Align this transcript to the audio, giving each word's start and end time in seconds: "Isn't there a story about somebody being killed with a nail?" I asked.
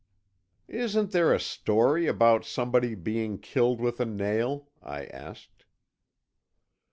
"Isn't 0.67 1.11
there 1.11 1.31
a 1.31 1.39
story 1.39 2.07
about 2.07 2.43
somebody 2.43 2.95
being 2.95 3.37
killed 3.37 3.79
with 3.79 3.99
a 3.99 4.05
nail?" 4.07 4.67
I 4.81 5.05
asked. 5.05 5.65